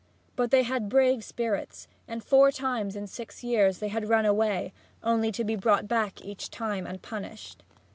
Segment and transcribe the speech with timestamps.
[0.35, 4.73] But they had brave spirits, and four times in six years they had run away,
[5.03, 7.61] only to be brought back each time and punished.